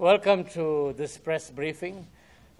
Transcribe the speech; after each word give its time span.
Welcome 0.00 0.44
to 0.54 0.94
this 0.96 1.18
press 1.18 1.50
briefing 1.50 2.06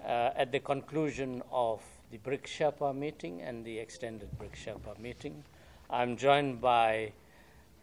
uh, 0.04 0.28
at 0.36 0.52
the 0.52 0.60
conclusion 0.60 1.43
of 1.51 1.81
the 2.10 2.19
BRIC 2.19 2.47
Sherpa 2.47 2.94
meeting 2.94 3.40
and 3.40 3.65
the 3.65 3.78
extended 3.78 4.29
BRIC 4.38 4.54
Sherpa 4.54 4.98
meeting. 4.98 5.42
I'm 5.88 6.18
joined 6.18 6.61
by 6.61 7.12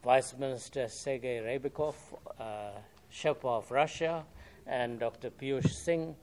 Vice 0.03 0.37
Minister 0.37 0.87
Sergei 0.87 1.39
Ryabkov, 1.39 1.95
uh, 2.39 2.43
Sherpa 3.11 3.57
of 3.57 3.71
Russia, 3.71 4.23
and 4.67 4.99
Dr. 4.99 5.31
Piyush 5.31 5.71
Singh, 5.71 6.15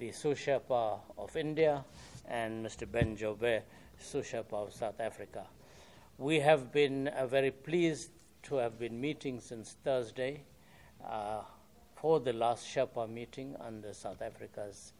the 0.00 0.10
Sous 0.10 0.36
Sherpa 0.36 0.98
of 1.16 1.36
India, 1.36 1.84
and 2.28 2.66
Mr. 2.66 2.90
Ben 2.90 3.16
Jobe, 3.16 3.62
Sous 4.00 4.26
Sherpa 4.26 4.66
of 4.66 4.72
South 4.72 4.98
Africa. 4.98 5.46
We 6.18 6.40
have 6.40 6.72
been 6.72 7.06
uh, 7.06 7.28
very 7.28 7.52
pleased 7.52 8.10
to 8.42 8.56
have 8.56 8.80
been 8.80 9.00
meeting 9.00 9.38
since 9.38 9.76
Thursday. 9.84 10.42
Uh, 11.08 11.42
for 12.00 12.18
the 12.18 12.32
last 12.32 12.66
Sherpa 12.66 13.06
meeting 13.10 13.54
under 13.60 13.92
South 13.92 14.22
Africa's 14.22 14.94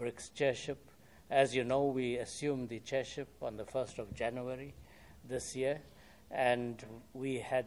BRICS 0.00 0.32
chairship. 0.32 0.90
As 1.30 1.54
you 1.54 1.64
know, 1.64 1.84
we 1.84 2.16
assumed 2.16 2.70
the 2.70 2.80
chairship 2.80 3.28
on 3.42 3.58
the 3.58 3.64
1st 3.64 3.98
of 3.98 4.14
January 4.14 4.72
this 5.28 5.54
year, 5.54 5.82
and 6.30 6.82
we 7.12 7.40
had, 7.40 7.66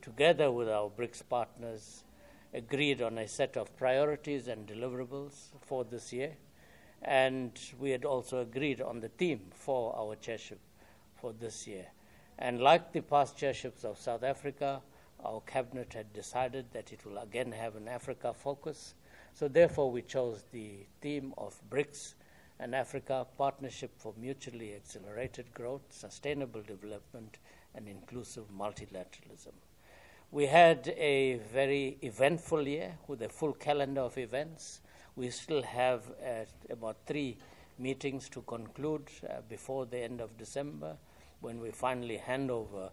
together 0.00 0.52
with 0.52 0.68
our 0.68 0.88
BRICS 0.88 1.24
partners, 1.28 2.04
agreed 2.54 3.02
on 3.02 3.18
a 3.18 3.26
set 3.26 3.56
of 3.56 3.76
priorities 3.76 4.46
and 4.46 4.68
deliverables 4.68 5.48
for 5.60 5.84
this 5.84 6.12
year. 6.12 6.36
And 7.02 7.58
we 7.76 7.90
had 7.90 8.04
also 8.04 8.40
agreed 8.40 8.80
on 8.80 9.00
the 9.00 9.08
theme 9.08 9.50
for 9.50 9.96
our 9.96 10.14
chairship 10.14 10.60
for 11.16 11.32
this 11.32 11.66
year. 11.66 11.86
And 12.38 12.60
like 12.60 12.92
the 12.92 13.00
past 13.00 13.36
chairships 13.36 13.84
of 13.84 13.98
South 13.98 14.22
Africa, 14.22 14.80
our 15.24 15.40
cabinet 15.40 15.94
had 15.94 16.12
decided 16.12 16.66
that 16.72 16.92
it 16.92 17.04
will 17.04 17.18
again 17.18 17.52
have 17.52 17.76
an 17.76 17.88
Africa 17.88 18.32
focus. 18.32 18.94
So, 19.34 19.48
therefore, 19.48 19.90
we 19.90 20.02
chose 20.02 20.44
the 20.52 20.86
theme 21.00 21.34
of 21.38 21.60
BRICS 21.70 22.14
and 22.60 22.74
Africa 22.74 23.26
Partnership 23.36 23.92
for 23.96 24.14
Mutually 24.18 24.74
Accelerated 24.74 25.52
Growth, 25.54 25.82
Sustainable 25.90 26.62
Development, 26.62 27.38
and 27.74 27.88
Inclusive 27.88 28.44
Multilateralism. 28.56 29.52
We 30.30 30.46
had 30.46 30.88
a 30.96 31.40
very 31.52 31.98
eventful 32.02 32.66
year 32.66 32.98
with 33.06 33.22
a 33.22 33.28
full 33.28 33.52
calendar 33.52 34.02
of 34.02 34.18
events. 34.18 34.80
We 35.16 35.30
still 35.30 35.62
have 35.62 36.02
uh, 36.22 36.44
about 36.68 36.96
three 37.06 37.38
meetings 37.78 38.28
to 38.30 38.42
conclude 38.42 39.08
uh, 39.22 39.40
before 39.48 39.86
the 39.86 39.98
end 39.98 40.20
of 40.20 40.36
December 40.36 40.96
when 41.40 41.60
we 41.60 41.70
finally 41.70 42.16
hand 42.16 42.50
over 42.50 42.90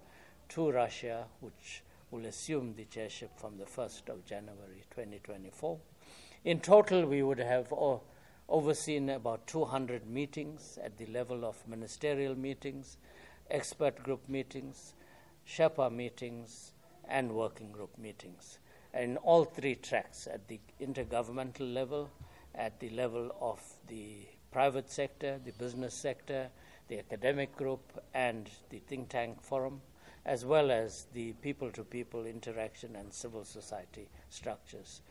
to 0.49 0.71
Russia, 0.71 1.25
which 1.39 1.83
will 2.15 2.25
assume 2.27 2.73
the 2.75 2.85
chairship 2.85 3.37
from 3.37 3.57
the 3.57 3.65
1st 3.65 4.07
of 4.07 4.25
January 4.25 4.83
2024. 4.91 5.77
In 6.45 6.61
total, 6.61 7.05
we 7.05 7.21
would 7.21 7.39
have 7.39 7.73
o- 7.73 8.03
overseen 8.47 9.09
about 9.09 9.45
200 9.47 10.07
meetings 10.07 10.79
at 10.81 10.97
the 10.97 11.07
level 11.07 11.43
of 11.43 11.67
ministerial 11.67 12.33
meetings, 12.33 12.97
expert 13.51 14.01
group 14.01 14.29
meetings, 14.29 14.93
Sherpa 15.45 15.91
meetings, 15.91 16.71
and 17.09 17.33
working 17.33 17.71
group 17.73 17.97
meetings. 17.97 18.59
In 18.93 19.17
all 19.17 19.43
three 19.43 19.75
tracks 19.75 20.25
at 20.31 20.47
the 20.47 20.61
intergovernmental 20.81 21.73
level, 21.73 22.09
at 22.53 22.79
the 22.79 22.91
level 22.91 23.35
of 23.41 23.59
the 23.87 24.19
private 24.51 24.89
sector, 24.89 25.37
the 25.43 25.51
business 25.51 25.93
sector, 25.93 26.47
the 26.87 26.97
academic 26.97 27.57
group, 27.57 28.01
and 28.13 28.49
the 28.69 28.79
think 28.79 29.09
tank 29.09 29.41
forum 29.41 29.81
as 30.25 30.43
well 30.45 30.71
as 30.71 31.05
the 31.13 31.33
people 31.33 31.71
to 31.71 31.83
people 31.83 32.25
interaction 32.25 32.95
and 32.95 33.13
civil 33.13 33.43
society 33.45 34.09
structures. 34.29 35.01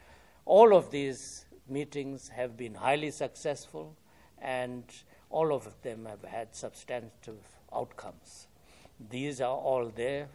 All 0.44 0.76
of 0.76 0.90
these 0.90 1.46
meetings 1.68 2.28
have 2.28 2.56
been 2.56 2.74
highly 2.74 3.10
successful, 3.10 3.96
and 4.42 4.84
all 5.30 5.52
of 5.52 5.68
them 5.82 6.06
have 6.06 6.22
had 6.24 6.54
substantive 6.54 7.38
outcomes. 7.72 8.48
These 9.10 9.40
are 9.40 9.56
all 9.56 9.90
there 9.94 10.28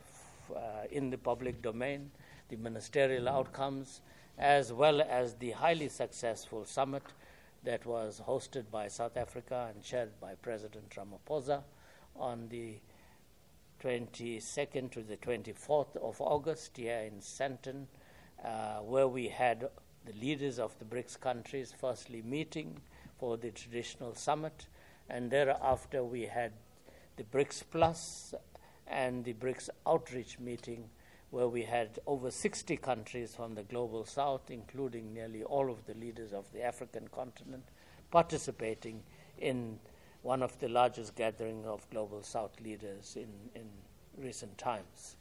uh, 0.56 0.59
in 0.91 1.09
the 1.09 1.18
public 1.18 1.62
domain, 1.62 2.12
the 2.50 2.56
ministerial 2.56 3.29
outcomes, 3.29 4.01
as 4.38 4.72
well 4.72 5.01
as 5.01 5.35
the 5.35 5.51
highly 5.51 5.89
successful 5.89 6.66
summit 6.66 7.03
that 7.63 7.85
was 7.85 8.22
hosted 8.25 8.63
by 8.72 8.88
South 8.88 9.18
Africa 9.18 9.69
and 9.73 9.84
chaired 9.84 10.18
by 10.22 10.34
President 10.35 10.89
Ramaphosa 10.91 11.62
on 12.16 12.47
the 12.50 12.75
22nd 13.84 14.91
to 14.91 15.01
the 15.01 15.17
24th 15.17 15.95
of 15.97 16.19
August 16.19 16.75
here 16.75 17.00
in 17.00 17.19
Sandton, 17.19 17.85
uh, 18.44 18.79
where 18.79 19.07
we 19.07 19.29
had 19.29 19.69
the 20.06 20.13
leaders 20.19 20.59
of 20.59 20.78
the 20.79 20.85
BRICS 20.85 21.19
countries 21.19 21.73
firstly 21.79 22.22
meeting 22.22 22.81
for 23.19 23.38
the 23.38 23.51
traditional 23.51 24.13
summit, 24.16 24.68
and 25.09 25.31
thereafter 25.31 26.03
we 26.03 26.23
had 26.23 26.51
the 27.16 27.23
BRICS 27.23 27.63
Plus 27.72 28.34
and 28.88 29.23
the 29.23 29.34
BRICS 29.34 29.69
Outreach 29.88 30.39
meeting, 30.39 30.89
where 31.31 31.47
we 31.47 31.63
had 31.63 32.00
over 32.07 32.31
60 32.31 32.75
countries 32.78 33.35
from 33.35 33.56
the 33.56 33.63
global 33.63 34.03
south, 34.03 34.50
including 34.50 35.13
nearly 35.13 35.44
all 35.44 35.72
of 35.72 35.85
the 35.85 35.94
leaders 35.94 36.34
of 36.34 36.51
the 36.51 36.63
African 36.63 37.07
continent, 37.09 37.63
participating 38.12 39.03
in 39.38 39.79
one 40.29 40.44
of 40.44 40.59
the 40.59 40.69
largest 40.69 41.16
gatherings 41.16 41.66
of 41.66 41.90
global 41.90 42.22
South 42.22 42.51
leaders 42.63 43.16
in, 43.16 43.31
in 43.56 43.67
recent 44.16 44.56
times. 44.59 45.16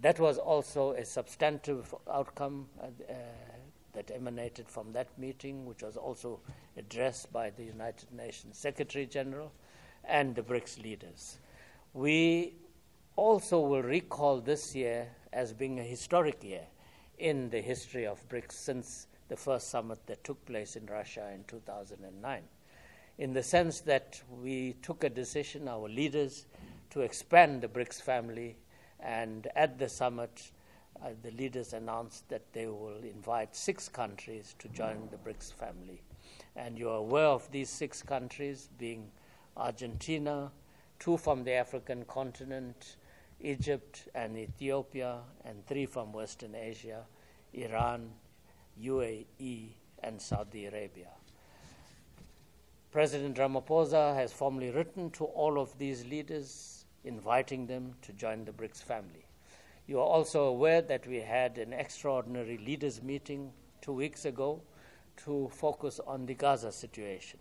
That 0.00 0.20
was 0.20 0.38
also 0.38 0.92
a 0.92 1.04
substantive 1.04 1.92
outcome 2.08 2.68
uh, 2.80 2.84
uh, 2.84 3.14
that 3.94 4.12
emanated 4.14 4.68
from 4.68 4.92
that 4.92 5.08
meeting, 5.18 5.66
which 5.66 5.82
was 5.82 5.96
also 5.96 6.38
addressed 6.76 7.32
by 7.32 7.50
the 7.50 7.64
United 7.64 8.12
Nations 8.12 8.56
Secretary 8.56 9.06
General 9.06 9.50
and 10.04 10.36
the 10.36 10.42
BRICS 10.42 10.84
leaders. 10.84 11.38
We 11.92 12.54
also 13.16 13.58
will 13.58 13.82
recall 13.82 14.40
this 14.40 14.72
year 14.72 15.08
as 15.32 15.52
being 15.52 15.80
a 15.80 15.82
historic 15.94 16.44
year 16.44 16.66
in 17.18 17.50
the 17.50 17.60
history 17.60 18.06
of 18.06 18.28
BRICS 18.28 18.52
since 18.52 19.08
the 19.26 19.36
first 19.36 19.68
summit 19.68 19.98
that 20.06 20.22
took 20.22 20.46
place 20.46 20.76
in 20.76 20.86
Russia 20.86 21.28
in 21.34 21.42
2009 21.48 22.44
in 23.18 23.32
the 23.32 23.42
sense 23.42 23.80
that 23.80 24.22
we 24.40 24.76
took 24.80 25.02
a 25.02 25.10
decision, 25.10 25.68
our 25.68 25.88
leaders, 25.88 26.46
to 26.90 27.00
expand 27.00 27.60
the 27.62 27.68
BRICS 27.68 28.00
family. 28.00 28.56
And 29.00 29.48
at 29.56 29.78
the 29.78 29.88
summit, 29.88 30.50
uh, 31.02 31.10
the 31.22 31.32
leaders 31.32 31.72
announced 31.72 32.28
that 32.28 32.52
they 32.52 32.66
will 32.66 33.02
invite 33.02 33.54
six 33.54 33.88
countries 33.88 34.54
to 34.60 34.68
join 34.68 35.08
the 35.10 35.16
BRICS 35.16 35.52
family. 35.52 36.00
And 36.56 36.78
you're 36.78 36.96
aware 36.96 37.26
of 37.26 37.50
these 37.50 37.68
six 37.68 38.02
countries 38.02 38.68
being 38.78 39.10
Argentina, 39.56 40.50
two 40.98 41.16
from 41.16 41.44
the 41.44 41.52
African 41.52 42.04
continent, 42.04 42.96
Egypt 43.40 44.08
and 44.14 44.36
Ethiopia, 44.36 45.18
and 45.44 45.64
three 45.66 45.86
from 45.86 46.12
Western 46.12 46.54
Asia, 46.54 47.04
Iran, 47.52 48.10
UAE, 48.80 49.70
and 50.02 50.20
Saudi 50.20 50.66
Arabia. 50.66 51.17
President 52.90 53.36
Ramaphosa 53.36 54.14
has 54.14 54.32
formally 54.32 54.70
written 54.70 55.10
to 55.10 55.24
all 55.24 55.60
of 55.60 55.76
these 55.76 56.06
leaders, 56.06 56.86
inviting 57.04 57.66
them 57.66 57.94
to 58.00 58.14
join 58.14 58.46
the 58.46 58.52
BRICS 58.52 58.82
family. 58.82 59.26
You 59.86 59.98
are 59.98 60.06
also 60.06 60.44
aware 60.44 60.80
that 60.80 61.06
we 61.06 61.20
had 61.20 61.58
an 61.58 61.74
extraordinary 61.74 62.56
leaders 62.56 63.02
meeting 63.02 63.52
two 63.82 63.92
weeks 63.92 64.24
ago 64.24 64.62
to 65.24 65.50
focus 65.52 66.00
on 66.06 66.24
the 66.24 66.32
Gaza 66.32 66.72
situation, 66.72 67.40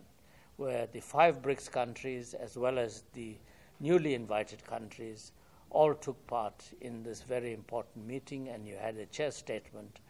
where 0.57 0.85
the 0.87 0.99
five 0.99 1.41
BRICS 1.41 1.71
countries, 1.71 2.33
as 2.33 2.57
well 2.57 2.77
as 2.77 3.03
the 3.13 3.37
newly 3.79 4.15
invited 4.15 4.65
countries, 4.65 5.31
all 5.69 5.93
took 5.93 6.27
part 6.27 6.61
in 6.81 7.03
this 7.03 7.21
very 7.21 7.53
important 7.53 8.05
meeting, 8.05 8.49
and 8.49 8.67
you 8.67 8.75
had 8.75 8.97
a 8.97 9.05
chair 9.05 9.31
statement 9.31 10.01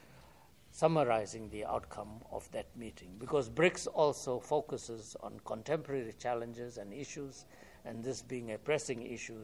summarizing 0.77 1.49
the 1.49 1.65
outcome 1.65 2.21
of 2.31 2.47
that 2.51 2.67
meeting 2.77 3.09
because 3.17 3.49
BRICS 3.49 3.87
also 3.95 4.39
focuses 4.39 5.15
on 5.21 5.39
contemporary 5.43 6.13
challenges 6.19 6.77
and 6.77 6.93
issues, 6.93 7.45
and 7.83 8.03
this 8.03 8.21
being 8.21 8.51
a 8.51 8.59
pressing 8.59 9.01
issue, 9.01 9.39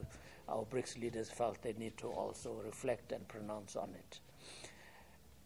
our 0.47 0.63
BRICS 0.65 1.01
leaders 1.01 1.31
felt 1.31 1.59
they 1.63 1.73
need 1.73 1.97
to 1.97 2.05
also 2.05 2.61
reflect 2.63 3.11
and 3.13 3.27
pronounce 3.27 3.75
on 3.75 3.89
it. 3.95 4.19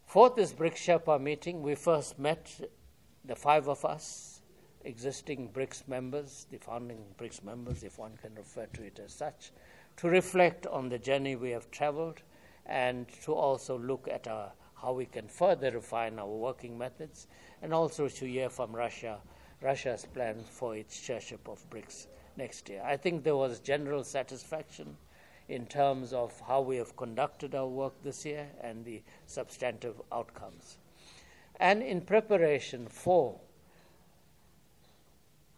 For 0.06 0.30
this 0.30 0.52
BRICS 0.52 1.06
Sherpa 1.06 1.22
meeting, 1.22 1.62
we 1.62 1.74
first 1.74 2.20
met 2.20 2.70
the 3.24 3.36
five 3.38 3.70
of 3.70 3.86
us, 3.86 4.42
existing 4.84 5.52
BRICS 5.54 5.88
members, 5.88 6.48
the 6.52 6.58
founding 6.58 7.00
BRICS 7.18 7.46
members, 7.46 7.84
if 7.84 7.98
one 7.98 8.18
can 8.22 8.36
refer 8.36 8.66
to 8.74 8.84
it 8.84 9.00
as 9.00 9.14
such, 9.14 9.54
to 9.96 10.10
reflect 10.10 10.68
on 10.68 10.90
the 10.90 11.00
journey 11.00 11.38
we 11.38 11.52
have 11.52 11.72
traveled 11.72 12.24
and 12.66 13.08
to 13.24 13.34
also 13.34 13.80
look 13.80 14.10
at 14.12 14.28
our 14.28 14.52
how 14.82 14.94
we 14.94 15.06
can 15.06 15.28
further 15.28 15.72
refine 15.72 16.20
our 16.20 16.28
working 16.28 16.78
methods, 16.78 17.28
and 17.62 17.74
also 17.74 18.08
to 18.08 18.26
hear 18.26 18.50
from 18.50 18.76
Russia, 18.76 19.20
Russia's 19.62 20.06
plans 20.14 20.48
for 20.50 20.76
its 20.76 21.00
chairship 21.02 21.48
of 21.48 21.68
BRICS 21.70 22.08
next 22.38 22.70
year. 22.70 22.84
I 22.86 22.98
think 22.98 23.24
there 23.24 23.36
was 23.36 23.60
general 23.60 24.04
satisfaction 24.04 24.98
in 25.50 25.66
terms 25.66 26.14
of 26.14 26.40
how 26.48 26.62
we 26.62 26.78
have 26.78 26.96
conducted 26.96 27.56
our 27.56 27.68
work 27.68 27.94
this 28.04 28.26
year 28.26 28.48
and 28.62 28.84
the 28.86 29.02
substantive 29.26 30.02
outcomes. 30.12 30.78
And 31.60 31.82
in 31.82 32.02
preparation 32.02 32.88
for 32.88 33.40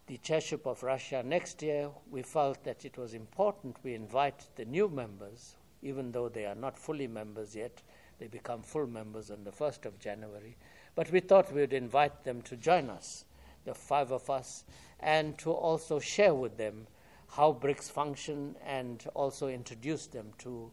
the 0.08 0.18
chairship 0.18 0.66
of 0.66 0.82
Russia 0.82 1.22
next 1.24 1.62
year, 1.62 1.90
we 2.10 2.22
felt 2.22 2.64
that 2.64 2.86
it 2.86 2.98
was 2.98 3.14
important 3.14 3.76
we 3.84 3.94
invite 3.94 4.46
the 4.56 4.66
new 4.66 4.88
members, 4.88 5.56
even 5.82 6.12
though 6.12 6.30
they 6.30 6.46
are 6.46 6.56
not 6.56 6.78
fully 6.78 7.08
members 7.08 7.56
yet, 7.56 7.82
they 8.20 8.28
become 8.28 8.62
full 8.62 8.88
members 8.88 9.32
on 9.32 9.44
the 9.44 9.52
1st 9.52 9.86
of 9.86 10.00
January. 10.00 10.56
But 10.96 11.12
we 11.12 11.20
thought 11.20 11.54
we 11.54 11.62
would 11.62 11.74
invite 11.74 12.24
them 12.24 12.42
to 12.44 12.56
join 12.56 12.90
us, 12.90 13.26
the 13.66 13.74
five 13.74 14.12
of 14.12 14.30
us, 14.30 14.66
and 15.00 15.38
to 15.40 15.52
also 15.52 16.00
share 16.00 16.34
with 16.34 16.58
them 16.58 16.88
how 17.30 17.54
BRICS 17.54 17.92
function 17.92 18.56
and 18.66 19.06
also 19.14 19.48
introduce 19.48 20.08
them 20.08 20.32
to 20.40 20.72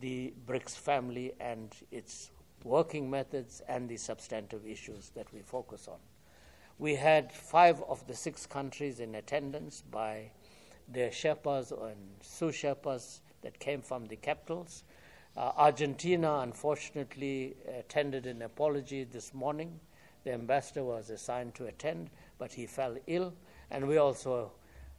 the 0.00 0.32
BRICS 0.46 0.76
family 0.76 1.32
and 1.40 1.74
its 1.90 2.30
working 2.64 3.08
methods 3.10 3.62
and 3.68 3.88
the 3.88 3.96
substantive 3.96 4.66
issues 4.66 5.10
that 5.14 5.32
we 5.32 5.40
focus 5.40 5.88
on. 5.88 5.98
We 6.78 6.94
had 6.94 7.32
five 7.32 7.82
of 7.88 8.06
the 8.06 8.14
six 8.14 8.46
countries 8.46 9.00
in 9.00 9.14
attendance 9.14 9.82
by 9.90 10.30
their 10.88 11.10
Sherpas 11.10 11.72
and 11.72 11.96
sous 12.20 12.54
Sherpas 12.54 13.20
that 13.42 13.58
came 13.58 13.80
from 13.80 14.06
the 14.06 14.16
capitals. 14.16 14.84
Uh, 15.36 15.52
Argentina, 15.58 16.38
unfortunately, 16.38 17.54
attended 17.78 18.26
an 18.26 18.40
apology 18.40 19.04
this 19.04 19.34
morning. 19.34 19.78
The 20.24 20.32
ambassador 20.32 20.82
was 20.82 21.10
assigned 21.10 21.54
to 21.56 21.66
attend, 21.66 22.08
but 22.38 22.52
he 22.54 22.64
fell 22.64 22.96
ill. 23.06 23.34
And 23.70 23.86
we 23.86 23.98
are 23.98 24.06
also 24.06 24.52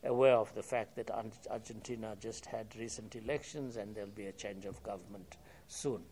aware 0.03 0.35
of 0.35 0.53
the 0.53 0.61
fact 0.61 0.95
that 0.97 1.09
Argentina 1.49 2.15
just 2.19 2.45
had 2.45 2.67
recent 2.77 3.15
elections 3.15 3.77
and 3.77 3.95
there'll 3.95 4.11
be 4.11 4.27
a 4.27 4.31
change 4.31 4.65
of 4.65 4.81
government 4.83 5.37
soon. 5.67 6.03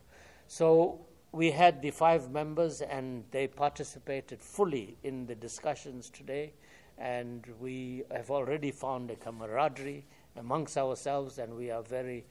So 0.48 1.06
we 1.30 1.52
had 1.52 1.80
the 1.80 1.92
five 1.92 2.32
members 2.32 2.80
and 2.80 3.22
they 3.30 3.46
participated 3.46 4.42
fully 4.42 4.96
in 5.04 5.26
the 5.26 5.36
discussions 5.36 6.10
today. 6.10 6.52
And 6.98 7.46
we 7.60 8.02
have 8.10 8.30
already 8.30 8.72
found 8.72 9.12
a 9.12 9.16
camaraderie 9.16 10.04
amongst 10.34 10.76
ourselves, 10.76 11.38
and 11.38 11.54
we 11.54 11.70
are 11.70 11.82
very 11.82 12.24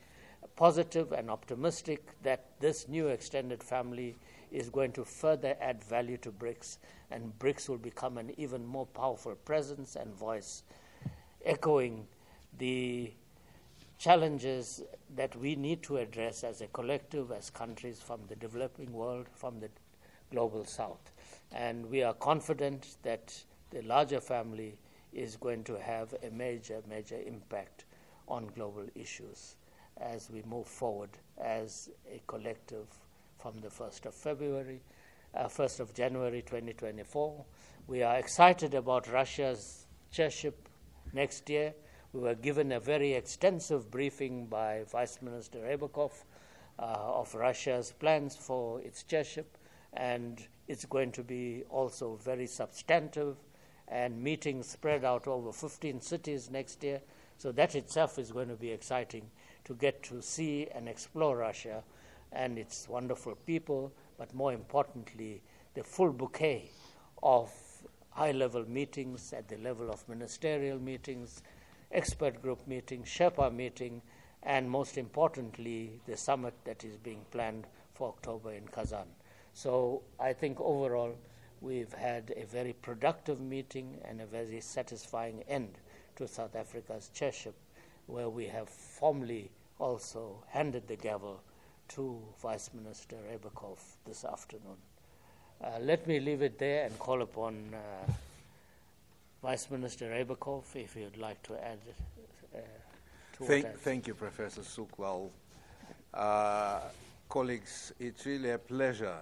positive 0.56 1.12
and 1.12 1.30
optimistic 1.30 2.04
that 2.24 2.46
this 2.60 2.88
new 2.88 3.08
extended 3.08 3.64
family 3.64 4.16
is 4.52 4.70
going 4.70 4.92
to 4.94 5.04
further 5.04 5.56
add 5.60 5.84
value 5.84 6.18
to 6.18 6.32
BRICS, 6.32 6.78
and 7.12 7.38
BRICS 7.40 7.70
will 7.70 7.78
become 7.78 8.18
an 8.18 8.32
even 8.38 8.66
more 8.66 8.86
powerful 8.86 9.36
presence 9.36 9.96
and 9.96 10.14
voice, 10.14 10.64
echoing 11.44 12.08
the 12.58 13.12
challenges 13.98 14.82
that 15.16 15.36
we 15.36 15.56
need 15.56 15.82
to 15.84 15.98
address 15.98 16.44
as 16.44 16.62
a 16.62 16.68
collective, 16.68 17.32
as 17.32 17.50
countries 17.50 18.00
from 18.00 18.22
the 18.28 18.36
developing 18.36 18.92
world, 18.94 19.28
from 19.34 19.60
the 19.60 19.70
global 20.32 20.66
south. 20.66 21.12
And 21.52 21.86
we 21.90 22.04
are 22.04 22.14
confident 22.14 22.98
that 23.04 23.38
the 23.72 23.82
larger 23.82 24.20
family 24.20 24.78
is 25.14 25.38
going 25.38 25.64
to 25.66 25.80
have 25.80 26.14
a 26.24 26.30
major, 26.30 26.82
major 26.90 27.20
impact 27.26 27.86
on 28.28 28.48
global 28.56 28.86
issues 28.96 29.56
as 30.00 30.30
we 30.30 30.44
move 30.44 30.68
forward 30.68 31.10
as 31.38 31.90
a 32.12 32.22
collective 32.28 32.88
from 33.38 33.60
the 33.62 33.70
1st 33.70 34.08
of 34.08 34.14
February, 34.14 34.82
uh, 35.36 35.46
1st 35.46 35.80
of 35.80 35.94
January 35.94 36.42
2024. 36.42 37.46
We 37.88 38.04
are 38.04 38.18
excited 38.18 38.74
about 38.74 39.12
Russia's 39.12 39.86
chairship 40.12 40.68
next 41.14 41.50
year. 41.50 41.74
We 42.14 42.22
were 42.22 42.36
given 42.36 42.72
a 42.72 42.80
very 42.80 43.14
extensive 43.14 43.92
briefing 43.92 44.48
by 44.48 44.84
Vice 44.90 45.22
Minister 45.22 45.60
Ryabkov 45.60 46.12
uh, 46.80 46.82
of 46.82 47.34
Russia's 47.36 47.92
plans 47.92 48.36
for 48.36 48.82
its 48.82 49.04
chairship, 49.04 49.58
and 49.94 50.46
it's 50.68 50.86
going 50.86 51.12
to 51.14 51.24
be 51.24 51.64
also 51.70 52.16
very 52.16 52.48
substantive 52.48 53.38
and 53.88 54.22
meetings 54.22 54.68
spread 54.68 55.06
out 55.06 55.28
over 55.28 55.52
15 55.52 56.02
cities 56.02 56.50
next 56.50 56.84
year. 56.84 57.02
So 57.38 57.52
that 57.52 57.76
itself 57.76 58.18
is 58.18 58.32
going 58.32 58.48
to 58.48 58.56
be 58.56 58.72
exciting 58.72 59.30
to 59.66 59.74
get 59.76 60.02
to 60.04 60.22
see 60.22 60.68
and 60.74 60.88
explore 60.88 61.38
Russia 61.38 61.84
and 62.32 62.58
its 62.58 62.88
wonderful 62.88 63.36
people, 63.46 63.92
but 64.18 64.34
more 64.34 64.54
importantly, 64.54 65.42
the 65.74 65.84
full 65.84 66.12
bouquet 66.12 66.70
of 67.22 67.52
high 68.12 68.32
level 68.32 68.68
meetings 68.70 69.34
at 69.34 69.48
the 69.50 69.58
level 69.58 69.90
of 69.90 70.08
ministerial 70.08 70.80
meetings, 70.80 71.42
expert 71.92 72.42
group 72.42 72.66
meetings, 72.68 73.08
Sherpa 73.08 73.54
meeting, 73.54 74.02
and 74.44 74.70
most 74.70 74.98
importantly, 74.98 76.00
the 76.06 76.16
summit 76.16 76.54
that 76.64 76.84
is 76.84 76.98
being 76.98 77.26
planned 77.32 77.66
for 77.94 78.10
October 78.10 78.54
in 78.54 78.68
Kazan. 78.68 79.08
So 79.54 80.04
I 80.20 80.34
think 80.34 80.60
overall, 80.60 81.16
we've 81.62 81.94
had 81.94 82.34
a 82.38 82.46
very 82.46 82.74
productive 82.74 83.42
meeting 83.42 84.00
and 84.06 84.22
a 84.22 84.26
very 84.26 84.62
satisfying 84.62 85.44
end 85.48 85.80
to 86.18 86.28
South 86.28 86.56
Africa's 86.56 87.10
chairship 87.14 87.56
where 88.08 88.30
we 88.30 88.46
have 88.46 88.70
formally 88.70 89.50
also 89.80 90.44
handed 90.48 90.88
the 90.88 90.96
gavel 90.96 91.42
to 91.90 92.20
Vice 92.42 92.70
Minister 92.74 93.18
Ryabkov 93.30 93.78
this 94.06 94.26
afternoon. 94.26 94.78
Uh, 95.64 95.80
let 95.82 96.08
me 96.08 96.20
leave 96.20 96.42
it 96.42 96.58
there 96.60 96.86
and 96.86 96.98
call 97.00 97.22
upon 97.22 97.74
uh, 97.74 98.12
Vice 99.42 99.70
Minister 99.70 100.10
Ryabkov 100.10 100.64
if 100.76 100.96
you'd 100.96 101.18
like 101.18 101.42
to 101.44 101.54
add 101.64 101.80
uh, 102.54 102.58
to 103.38 103.44
thank, 103.44 103.80
thank 103.80 104.08
you, 104.08 104.14
Professor 104.14 104.62
Sooklal. 104.62 105.30
Uh, 106.14 106.80
colleagues, 107.30 107.94
it's 108.00 108.26
really 108.26 108.52
a 108.52 108.58
pleasure 108.58 109.18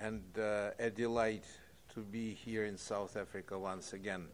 and 0.00 0.22
uh, 0.38 0.70
a 0.78 0.90
delight 0.90 1.44
to 1.94 2.00
be 2.00 2.32
here 2.32 2.64
in 2.64 2.76
South 2.76 3.16
Africa 3.16 3.58
once 3.58 3.92
again 3.92 4.26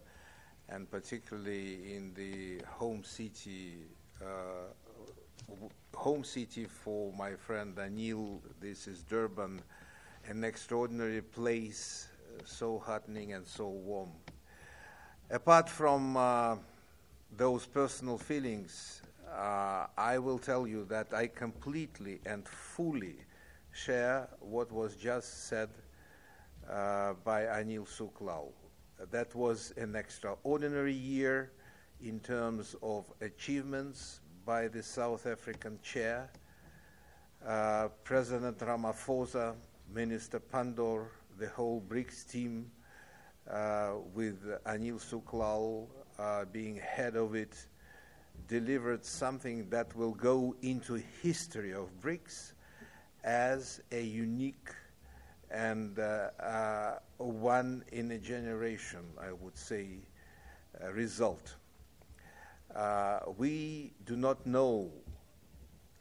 and 0.68 0.90
particularly 0.90 1.94
in 1.94 2.12
the 2.14 2.64
home 2.66 3.04
city, 3.04 3.74
uh, 4.22 4.72
home 5.94 6.24
city 6.24 6.64
for 6.64 7.12
my 7.12 7.34
friend 7.34 7.76
Anil. 7.76 8.40
This 8.60 8.86
is 8.86 9.02
Durban, 9.02 9.62
an 10.26 10.44
extraordinary 10.44 11.22
place, 11.22 12.08
uh, 12.36 12.42
so 12.44 12.78
heartening 12.78 13.32
and 13.32 13.46
so 13.46 13.68
warm. 13.68 14.10
Apart 15.30 15.68
from 15.68 16.16
uh, 16.16 16.56
those 17.36 17.66
personal 17.66 18.18
feelings, 18.18 19.02
uh, 19.32 19.86
I 19.96 20.18
will 20.18 20.38
tell 20.38 20.66
you 20.66 20.84
that 20.86 21.12
I 21.14 21.26
completely 21.26 22.20
and 22.26 22.46
fully 22.46 23.16
share 23.72 24.28
what 24.40 24.70
was 24.70 24.96
just 24.96 25.48
said 25.48 25.70
uh, 26.70 27.14
by 27.24 27.42
Anil 27.42 27.86
Sooklal 27.86 28.52
that 29.10 29.34
was 29.34 29.72
an 29.76 29.96
extraordinary 29.96 30.92
year 30.92 31.52
in 32.00 32.20
terms 32.20 32.76
of 32.82 33.06
achievements 33.20 34.20
by 34.44 34.68
the 34.68 34.82
South 34.82 35.26
African 35.26 35.78
chair. 35.82 36.28
Uh, 37.46 37.88
President 38.04 38.58
Ramaphosa, 38.58 39.54
Minister 39.92 40.40
Pandor, 40.40 41.06
the 41.38 41.48
whole 41.48 41.82
BRICS 41.88 42.30
team, 42.30 42.70
uh, 43.50 43.92
with 44.14 44.42
Anil 44.66 45.00
Sooklal 45.00 45.86
uh, 46.18 46.44
being 46.46 46.76
head 46.76 47.16
of 47.16 47.34
it, 47.34 47.66
delivered 48.48 49.04
something 49.04 49.68
that 49.70 49.94
will 49.96 50.14
go 50.14 50.54
into 50.62 51.02
history 51.22 51.72
of 51.72 51.88
BRICS 52.00 52.52
as 53.22 53.80
a 53.92 54.02
unique 54.02 54.68
and 55.50 55.98
uh, 55.98 56.30
uh, 56.40 56.98
one 57.18 57.84
in 57.92 58.10
a 58.10 58.18
generation, 58.18 59.04
I 59.20 59.32
would 59.32 59.56
say, 59.56 59.86
uh, 62.74 63.20
we 63.36 63.92
do 64.04 64.16
not 64.16 64.44
know 64.46 64.90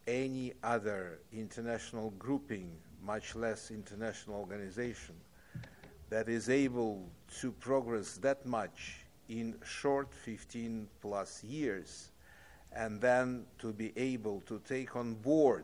any 0.07 0.53
other 0.63 1.19
international 1.31 2.11
grouping, 2.19 2.71
much 3.01 3.35
less 3.35 3.71
international 3.71 4.37
organization, 4.37 5.15
that 6.09 6.27
is 6.27 6.49
able 6.49 7.09
to 7.39 7.51
progress 7.51 8.17
that 8.17 8.45
much 8.45 9.05
in 9.29 9.55
short 9.63 10.13
15 10.13 10.87
plus 11.01 11.43
years 11.43 12.11
and 12.75 12.99
then 12.99 13.45
to 13.59 13.71
be 13.71 13.93
able 13.95 14.41
to 14.41 14.59
take 14.67 14.95
on 14.95 15.13
board 15.15 15.63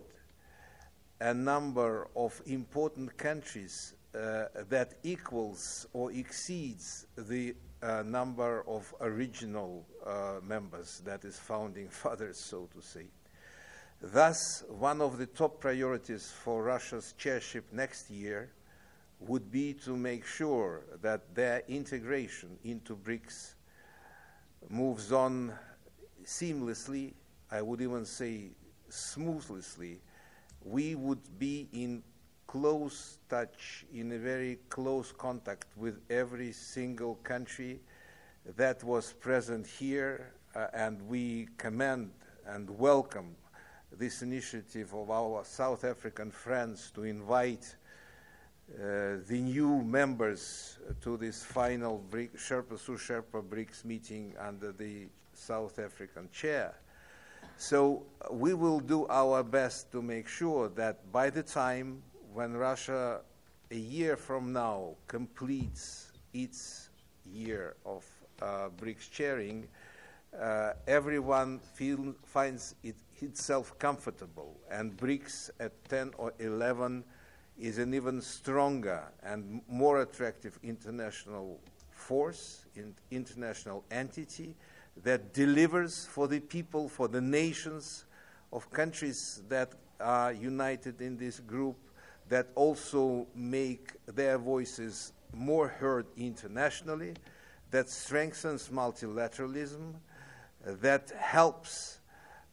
a 1.21 1.33
number 1.33 2.07
of 2.15 2.41
important 2.45 3.15
countries 3.17 3.93
uh, 4.15 4.45
that 4.69 4.93
equals 5.03 5.85
or 5.93 6.11
exceeds 6.11 7.05
the 7.17 7.53
uh, 7.81 8.03
number 8.05 8.63
of 8.67 8.93
original 9.01 9.85
uh, 10.05 10.39
members, 10.43 11.01
that 11.05 11.23
is, 11.25 11.37
founding 11.37 11.89
fathers, 11.89 12.37
so 12.37 12.67
to 12.73 12.81
say. 12.81 13.07
Thus, 14.01 14.63
one 14.69 15.01
of 15.01 15.17
the 15.17 15.25
top 15.25 15.59
priorities 15.59 16.31
for 16.31 16.63
Russia's 16.63 17.13
chairship 17.17 17.65
next 17.73 18.09
year 18.09 18.51
would 19.19 19.51
be 19.51 19.73
to 19.73 19.97
make 19.97 20.25
sure 20.25 20.83
that 21.01 21.35
their 21.35 21.63
integration 21.67 22.57
into 22.63 22.95
BRICS 22.95 23.55
moves 24.69 25.11
on 25.11 25.53
seamlessly, 26.23 27.13
I 27.51 27.61
would 27.61 27.81
even 27.81 28.05
say 28.05 28.51
smoothly, 28.87 29.99
we 30.63 30.95
would 30.95 31.39
be 31.39 31.67
in 31.73 32.03
close 32.49 33.19
touch, 33.29 33.85
in 33.93 34.11
a 34.13 34.17
very 34.17 34.57
close 34.69 35.11
contact 35.11 35.67
with 35.77 35.99
every 36.09 36.51
single 36.51 37.13
country 37.17 37.79
that 38.55 38.83
was 38.83 39.13
present 39.13 39.67
here, 39.67 40.33
uh, 40.55 40.65
and 40.73 40.99
we 41.07 41.47
commend 41.59 42.09
and 42.47 42.67
welcome 42.79 43.35
this 43.99 44.23
initiative 44.23 44.91
of 44.95 45.11
our 45.11 45.45
South 45.45 45.83
African 45.83 46.31
friends 46.31 46.89
to 46.95 47.03
invite 47.03 47.75
uh, 48.73 49.17
the 49.27 49.41
new 49.41 49.83
members 49.83 50.79
to 51.03 51.17
this 51.17 51.43
final 51.43 52.03
BRIC, 52.09 52.35
Sherpa 52.35 52.79
Sous 52.79 52.99
Sherpa 52.99 53.43
BRICS 53.43 53.85
meeting 53.85 54.33
under 54.39 54.71
the 54.71 55.07
South 55.35 55.77
African 55.77 56.27
chair. 56.31 56.73
So 57.57 58.01
uh, 58.21 58.33
we 58.33 58.55
will 58.55 58.79
do 58.79 59.05
our 59.07 59.43
best 59.43 59.91
to 59.91 60.01
make 60.01 60.27
sure 60.27 60.69
that 60.69 61.11
by 61.11 61.29
the 61.29 61.43
time 61.43 62.01
when 62.33 62.55
Russia, 62.55 63.21
a 63.71 63.75
year 63.75 64.15
from 64.15 64.53
now, 64.53 64.95
completes 65.07 66.11
its 66.33 66.89
year 67.25 67.75
of 67.85 68.05
uh, 68.41 68.69
BRICS 68.77 69.11
chairing, 69.11 69.67
uh, 70.39 70.73
everyone 70.87 71.59
feel, 71.59 72.13
finds 72.23 72.75
it, 72.83 72.95
itself 73.21 73.77
comfortable, 73.79 74.59
and 74.69 74.95
BRICS 74.95 75.49
at 75.59 75.71
10 75.89 76.13
or 76.17 76.33
11 76.39 77.03
is 77.57 77.77
an 77.77 77.93
even 77.93 78.21
stronger 78.21 79.03
and 79.23 79.61
more 79.67 80.01
attractive 80.01 80.57
international 80.63 81.59
force, 81.89 82.65
in, 82.75 82.95
international 83.11 83.83
entity 83.91 84.55
that 85.03 85.33
delivers 85.33 86.05
for 86.05 86.27
the 86.27 86.39
people, 86.39 86.87
for 86.87 87.07
the 87.07 87.21
nations 87.21 88.05
of 88.53 88.69
countries 88.71 89.41
that 89.49 89.73
are 89.99 90.31
united 90.31 91.01
in 91.01 91.17
this 91.17 91.39
group, 91.39 91.75
that 92.29 92.47
also 92.55 93.27
make 93.35 93.93
their 94.05 94.37
voices 94.37 95.13
more 95.33 95.67
heard 95.67 96.05
internationally, 96.17 97.13
that 97.71 97.89
strengthens 97.89 98.69
multilateralism, 98.69 99.93
that 100.65 101.11
helps 101.17 101.99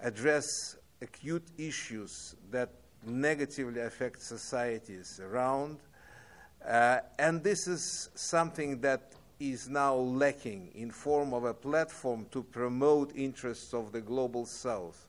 address 0.00 0.76
acute 1.00 1.46
issues 1.58 2.34
that 2.50 2.70
negatively 3.04 3.80
affect 3.80 4.20
societies 4.20 5.20
around. 5.22 5.78
Uh, 6.66 6.98
and 7.18 7.42
this 7.42 7.66
is 7.66 8.10
something 8.14 8.80
that 8.80 9.12
is 9.38 9.68
now 9.68 9.94
lacking 9.94 10.70
in 10.74 10.90
form 10.90 11.34
of 11.34 11.44
a 11.44 11.54
platform 11.54 12.26
to 12.30 12.42
promote 12.42 13.14
interests 13.14 13.74
of 13.74 13.92
the 13.92 14.00
global 14.00 14.46
south, 14.46 15.06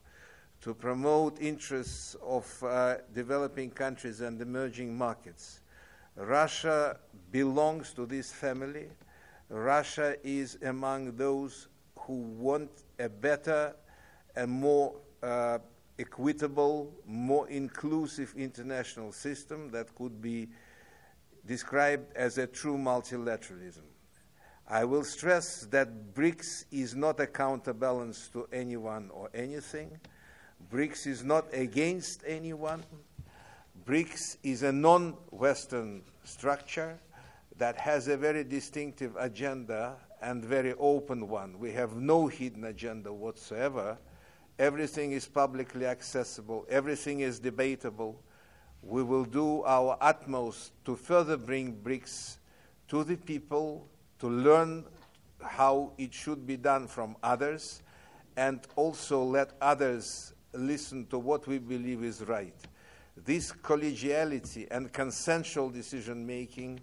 to 0.61 0.73
promote 0.73 1.39
interests 1.39 2.15
of 2.23 2.63
uh, 2.63 2.95
developing 3.13 3.69
countries 3.69 4.21
and 4.21 4.41
emerging 4.41 4.97
markets. 4.97 5.61
Russia 6.15 6.97
belongs 7.31 7.93
to 7.93 8.05
this 8.05 8.31
family. 8.31 8.87
Russia 9.49 10.15
is 10.23 10.57
among 10.63 11.15
those 11.15 11.67
who 11.99 12.13
want 12.13 12.69
a 12.99 13.07
better 13.07 13.75
and 14.35 14.51
more 14.51 14.95
uh, 15.21 15.59
equitable, 15.99 16.93
more 17.05 17.47
inclusive 17.49 18.33
international 18.35 19.11
system 19.11 19.69
that 19.71 19.93
could 19.95 20.21
be 20.21 20.47
described 21.45 22.11
as 22.15 22.37
a 22.37 22.47
true 22.47 22.77
multilateralism. 22.77 23.83
I 24.67 24.83
will 24.83 25.03
stress 25.03 25.65
that 25.71 26.13
BRICS 26.13 26.65
is 26.71 26.93
not 26.93 27.19
a 27.21 27.27
counterbalance 27.27 28.27
to 28.29 28.47
anyone 28.51 29.09
or 29.13 29.29
anything. 29.33 29.97
BRICS 30.71 31.07
is 31.07 31.23
not 31.23 31.45
against 31.53 32.23
anyone. 32.27 32.83
BRICS 33.85 34.37
is 34.43 34.63
a 34.63 34.71
non 34.71 35.13
Western 35.31 36.01
structure 36.23 36.99
that 37.57 37.77
has 37.77 38.07
a 38.07 38.17
very 38.17 38.43
distinctive 38.43 39.15
agenda 39.17 39.95
and 40.21 40.43
very 40.43 40.73
open 40.73 41.27
one. 41.29 41.57
We 41.57 41.71
have 41.71 41.95
no 41.95 42.27
hidden 42.27 42.65
agenda 42.65 43.13
whatsoever. 43.13 43.97
Everything 44.59 45.11
is 45.11 45.25
publicly 45.25 45.85
accessible, 45.85 46.65
everything 46.69 47.21
is 47.21 47.39
debatable. 47.39 48.21
We 48.81 49.03
will 49.03 49.25
do 49.25 49.63
our 49.63 49.97
utmost 50.01 50.73
to 50.85 50.95
further 50.95 51.37
bring 51.37 51.75
BRICS 51.75 52.37
to 52.89 53.03
the 53.03 53.15
people, 53.15 53.87
to 54.19 54.27
learn 54.27 54.85
how 55.41 55.93
it 55.97 56.13
should 56.13 56.45
be 56.45 56.57
done 56.57 56.87
from 56.87 57.15
others, 57.23 57.83
and 58.35 58.59
also 58.75 59.23
let 59.23 59.51
others 59.61 60.33
listen 60.53 61.05
to 61.07 61.19
what 61.19 61.47
we 61.47 61.57
believe 61.57 62.03
is 62.03 62.21
right. 62.23 62.55
This 63.25 63.51
collegiality 63.51 64.67
and 64.69 64.91
consensual 64.91 65.69
decision 65.69 66.25
making 66.25 66.79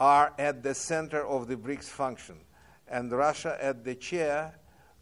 are 0.00 0.32
at 0.38 0.62
the 0.62 0.74
center 0.74 1.26
of 1.26 1.48
the 1.48 1.56
BRICS 1.56 1.84
function, 1.84 2.36
and 2.88 3.10
Russia 3.12 3.56
at 3.60 3.84
the 3.84 3.94
chair 3.94 4.54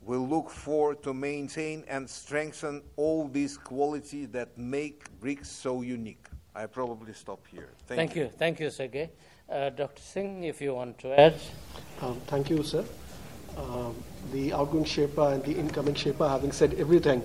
will 0.03 0.27
look 0.27 0.51
for 0.51 0.95
to 0.95 1.15
maintain 1.15 1.85
and 1.89 2.09
strengthen 2.09 2.83
all 2.97 3.29
these 3.29 3.57
qualities 3.57 4.29
that 4.31 4.57
make 4.59 5.05
BRICS 5.21 5.47
so 5.47 5.83
unique. 5.83 6.27
I 6.55 6.67
probably 6.67 7.13
stop 7.13 7.47
here. 7.51 7.71
Thank, 7.87 7.99
thank 7.99 8.17
you. 8.17 8.23
you. 8.25 8.29
Thank 8.29 8.61
you, 8.61 8.71
Sergey. 8.71 9.11
Uh, 9.51 9.71
Dr. 9.71 10.01
Singh, 10.01 10.45
if 10.45 10.61
you 10.61 10.75
want 10.75 10.99
to 11.01 11.19
add. 11.19 11.35
Um, 12.01 12.21
thank 12.27 12.49
you, 12.49 12.63
sir. 12.63 12.85
Um, 13.57 13.95
the 14.33 14.53
outgoing 14.53 14.85
Sherpa 14.85 15.35
and 15.35 15.45
the 15.45 15.53
incoming 15.53 15.95
Sherpa 15.95 16.29
having 16.29 16.53
said 16.53 16.75
everything, 16.75 17.23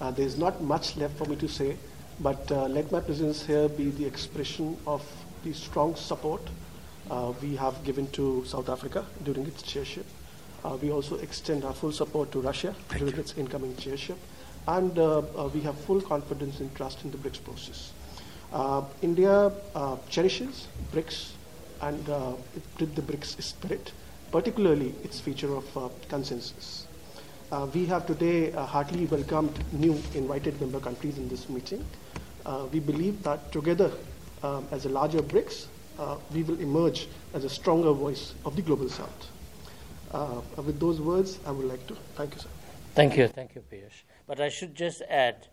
uh, 0.00 0.10
there's 0.10 0.38
not 0.38 0.62
much 0.62 0.96
left 0.96 1.16
for 1.18 1.24
me 1.26 1.36
to 1.36 1.48
say, 1.48 1.76
but 2.20 2.50
uh, 2.50 2.66
let 2.66 2.90
my 2.90 3.00
presence 3.00 3.44
here 3.44 3.68
be 3.68 3.90
the 3.90 4.04
expression 4.04 4.76
of 4.86 5.04
the 5.44 5.52
strong 5.52 5.94
support 5.96 6.42
uh, 7.10 7.32
we 7.40 7.56
have 7.56 7.82
given 7.84 8.10
to 8.10 8.44
South 8.44 8.68
Africa 8.68 9.04
during 9.24 9.46
its 9.46 9.62
chairship. 9.62 10.06
Uh, 10.64 10.76
we 10.82 10.90
also 10.90 11.16
extend 11.18 11.64
our 11.64 11.72
full 11.72 11.92
support 11.92 12.32
to 12.32 12.40
Russia 12.40 12.74
Thank 12.88 13.00
during 13.00 13.14
you. 13.14 13.20
its 13.20 13.34
incoming 13.36 13.76
chairship. 13.76 14.18
And 14.66 14.98
uh, 14.98 15.18
uh, 15.18 15.48
we 15.54 15.60
have 15.60 15.78
full 15.80 16.00
confidence 16.00 16.60
and 16.60 16.74
trust 16.74 17.04
in 17.04 17.10
the 17.10 17.16
BRICS 17.16 17.44
process. 17.44 17.92
Uh, 18.52 18.82
India 19.02 19.52
uh, 19.74 19.96
cherishes 20.10 20.68
BRICS 20.92 21.32
and 21.80 22.08
uh, 22.10 22.32
the 22.76 23.02
BRICS 23.02 23.40
spirit, 23.42 23.92
particularly 24.32 24.94
its 25.04 25.20
feature 25.20 25.54
of 25.54 25.92
consensus. 26.08 26.87
Uh, 27.50 27.66
we 27.72 27.86
have 27.86 28.06
today 28.06 28.52
uh, 28.52 28.66
heartily 28.66 29.06
welcomed 29.06 29.58
new 29.72 29.92
invited 30.14 30.60
member 30.60 30.78
countries 30.78 31.16
in 31.16 31.26
this 31.30 31.48
meeting. 31.48 31.82
Uh, 32.44 32.66
we 32.70 32.78
believe 32.78 33.22
that 33.22 33.50
together, 33.50 33.90
um, 34.42 34.66
as 34.70 34.84
a 34.84 34.88
larger 34.90 35.22
BRICS, 35.22 35.66
we 36.30 36.42
will 36.42 36.60
emerge 36.60 37.08
as 37.32 37.44
a 37.44 37.48
stronger 37.48 37.92
voice 37.92 38.34
of 38.44 38.54
the 38.54 38.60
global 38.60 38.90
south. 38.90 39.30
Uh, 40.12 40.42
with 40.58 40.78
those 40.78 41.00
words, 41.00 41.38
I 41.46 41.50
would 41.50 41.66
like 41.66 41.86
to 41.86 41.94
thank 42.16 42.34
you, 42.34 42.40
sir. 42.40 42.48
Thank 42.94 43.16
you, 43.16 43.28
thank 43.28 43.54
you, 43.54 43.62
Piyush. 43.72 44.02
But 44.26 44.40
I 44.40 44.50
should 44.50 44.74
just 44.74 45.00
add 45.08 45.48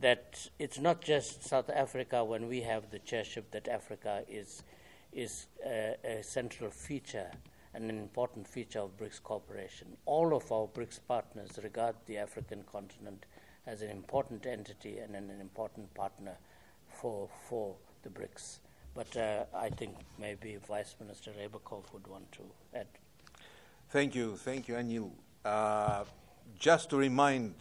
that 0.00 0.48
it's 0.58 0.80
not 0.80 1.00
just 1.00 1.44
South 1.44 1.70
Africa 1.70 2.24
when 2.24 2.48
we 2.48 2.62
have 2.62 2.90
the 2.90 2.98
chairship 2.98 3.52
that 3.52 3.68
Africa 3.68 4.24
is 4.28 4.64
is 5.12 5.46
a, 5.64 5.94
a 6.04 6.22
central 6.22 6.70
feature 6.70 7.30
and 7.76 7.90
an 7.90 7.98
important 7.98 8.48
feature 8.48 8.80
of 8.80 8.96
BRICS 8.96 9.22
cooperation. 9.22 9.88
All 10.06 10.34
of 10.34 10.50
our 10.50 10.66
BRICS 10.66 11.00
partners 11.06 11.58
regard 11.62 11.94
the 12.06 12.16
African 12.16 12.64
continent 12.72 13.26
as 13.66 13.82
an 13.82 13.90
important 13.90 14.46
entity 14.46 14.98
and 14.98 15.14
an 15.14 15.30
important 15.40 15.92
partner 15.94 16.36
for 16.88 17.28
for 17.48 17.76
the 18.02 18.08
BRICS. 18.08 18.60
But 18.94 19.14
uh, 19.18 19.44
I 19.54 19.68
think 19.68 19.94
maybe 20.18 20.56
Vice 20.66 20.96
Minister 20.98 21.32
Ryabkov 21.38 21.92
would 21.92 22.06
want 22.06 22.32
to 22.32 22.42
add. 22.74 22.86
Thank 23.90 24.14
you. 24.14 24.36
Thank 24.36 24.68
you, 24.68 24.74
Anil. 24.76 25.10
Uh, 25.44 26.04
just 26.58 26.88
to 26.90 26.96
remind 26.96 27.54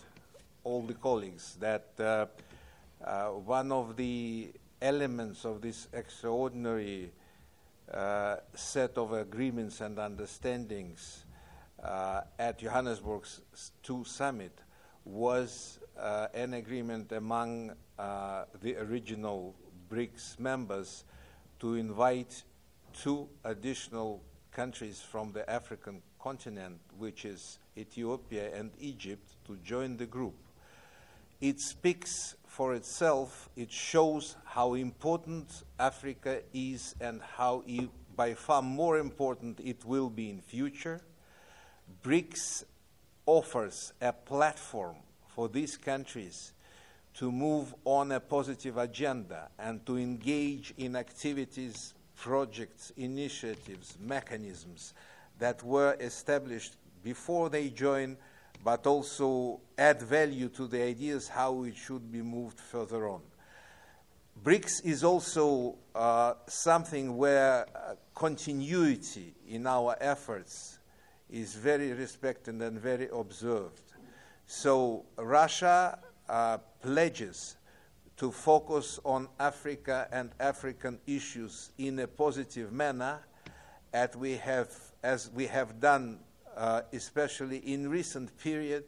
all 0.64 0.82
the 0.82 0.94
colleagues 0.94 1.58
that 1.60 1.88
uh, 2.00 2.26
uh, 3.04 3.32
one 3.32 3.74
of 3.74 3.98
the 3.98 4.50
elements 4.82 5.44
of 5.44 5.62
this 5.62 5.90
extraordinary 5.94 7.12
uh, 7.94 8.38
set 8.54 8.98
of 8.98 9.14
agreements 9.14 9.82
and 9.82 10.00
understandings 10.00 11.26
uh, 11.84 12.22
at 12.40 12.60
Johannesburg's 12.60 13.42
2 13.84 14.04
summit 14.06 14.58
was 15.04 15.80
uh, 16.00 16.28
an 16.34 16.56
agreement 16.56 17.12
among 17.12 17.72
the 17.98 18.76
original 18.78 19.56
BRICS 19.90 20.40
members 20.40 21.04
to 21.60 21.76
invite 21.76 22.44
two 22.94 23.30
additional 23.44 24.24
countries 24.52 25.02
from 25.02 25.32
the 25.32 25.48
African 25.50 26.02
continent, 26.20 26.80
which 26.98 27.26
is 27.26 27.60
Ethiopia 27.78 28.56
and 28.56 28.72
Egypt, 28.80 29.36
to 29.46 29.58
join 29.58 29.98
the 29.98 30.06
group. 30.06 30.36
It 31.42 31.60
speaks 31.60 32.36
for 32.56 32.74
itself, 32.74 33.50
it 33.58 33.70
shows 33.70 34.38
how 34.46 34.76
important 34.76 35.64
Africa 35.78 36.42
is 36.54 36.96
and 37.02 37.22
how 37.22 37.62
e- 37.68 37.90
by 38.16 38.34
far 38.34 38.62
more 38.62 38.98
important 38.98 39.60
it 39.60 39.84
will 39.84 40.10
be 40.10 40.30
in 40.30 40.40
future. 40.40 41.02
BRICS 42.02 42.64
offers 43.26 43.92
a 44.00 44.14
platform 44.14 44.96
for 45.28 45.50
these 45.50 45.76
countries 45.76 46.54
to 47.16 47.30
move 47.30 47.76
on 47.84 48.14
a 48.14 48.22
positive 48.22 48.78
agenda 48.78 49.50
and 49.60 49.86
to 49.86 49.98
engage 49.98 50.74
in 50.78 50.96
activities, 50.96 51.94
projects, 52.16 52.94
initiatives, 52.96 53.98
mechanisms 54.00 54.94
that 55.40 55.62
were 55.62 55.98
established 56.00 56.78
before 57.04 57.50
they 57.50 57.68
joined, 57.68 58.16
but 58.66 58.88
also 58.88 59.62
add 59.78 60.02
value 60.02 60.50
to 60.50 60.66
the 60.66 60.82
ideas 60.82 61.28
how 61.28 61.64
it 61.66 61.76
should 61.76 62.12
be 62.12 62.24
moved 62.24 62.60
further 62.60 63.08
on. 63.08 63.22
BRICS 64.44 64.84
is 64.84 65.04
also 65.04 65.76
uh, 65.94 66.34
something 66.48 67.16
where 67.16 67.68
uh, 67.76 67.94
continuity 68.16 69.36
in 69.48 69.68
our 69.68 69.96
efforts 70.02 70.80
is 71.30 71.54
very 71.54 71.94
respected 71.94 72.60
and 72.60 72.80
very 72.80 73.08
observed. 73.14 73.84
So 74.48 75.06
Russia 75.16 76.00
uh, 76.28 76.58
pledges 76.82 77.58
to 78.18 78.32
focus 78.32 79.00
on 79.06 79.28
Africa 79.40 80.08
and 80.12 80.32
African 80.40 80.98
issues 81.06 81.70
in 81.78 82.00
a 82.00 82.08
positive 82.08 82.72
manner, 82.72 83.20
as 83.94 84.16
we 84.16 84.38
have, 84.38 84.72
as 85.04 85.30
we 85.36 85.46
have 85.46 85.80
done, 85.80 86.18
uh, 86.56 86.82
especially 86.94 87.58
in 87.58 87.90
recent 87.90 88.38
period, 88.38 88.84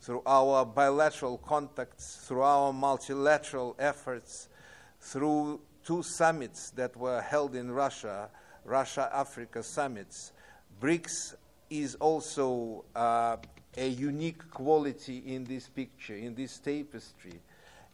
through 0.00 0.22
our 0.26 0.64
bilateral 0.64 1.38
contacts, 1.38 2.16
through 2.26 2.42
our 2.42 2.72
multilateral 2.72 3.76
efforts, 3.78 4.48
through 5.00 5.60
two 5.84 6.02
summits 6.02 6.70
that 6.70 6.96
were 6.96 7.20
held 7.20 7.54
in 7.54 7.70
Russia, 7.70 8.28
Russia 8.64 9.08
Africa 9.12 9.62
summits. 9.62 10.32
BRICS 10.80 11.34
is 11.70 11.94
also 11.96 12.84
uh, 12.94 13.36
a 13.76 13.88
unique 13.88 14.50
quality 14.50 15.18
in 15.18 15.44
this 15.44 15.68
picture, 15.68 16.16
in 16.16 16.34
this 16.34 16.58
tapestry. 16.58 17.40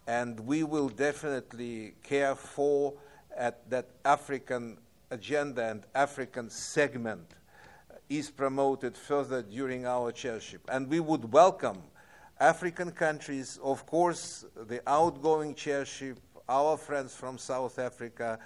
And 0.07 0.41
we 0.41 0.63
will 0.63 0.89
definitely 0.89 1.95
care 2.03 2.35
for 2.35 2.95
that 3.37 3.89
African 4.05 4.79
agenda 5.11 5.65
and 5.65 5.85
African 5.95 6.51
segment 6.51 7.35
is 8.09 8.31
promoted 8.31 8.97
further 8.97 9.43
during 9.43 9.87
our 9.87 10.13
chairship. 10.13 10.63
And 10.71 10.89
we 10.89 11.01
would 11.01 11.33
welcome 11.33 11.83
African 12.41 12.91
countries, 12.93 13.59
of 13.63 13.85
course, 13.87 14.45
the 14.55 14.81
outgoing 14.87 15.55
chairship, 15.55 16.19
our 16.49 16.77
friends 16.77 17.15
from 17.15 17.37
South 17.37 17.79
Africa, 17.79 18.39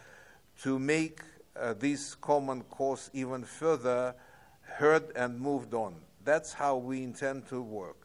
to 0.62 0.78
make 0.78 1.20
uh, 1.54 1.74
this 1.74 2.14
common 2.14 2.62
cause 2.62 3.10
even 3.12 3.44
further 3.44 4.14
heard 4.62 5.12
and 5.14 5.38
moved 5.38 5.74
on. 5.74 5.94
That's 6.24 6.52
how 6.52 6.76
we 6.76 7.02
intend 7.02 7.46
to 7.48 7.60
work. 7.60 8.01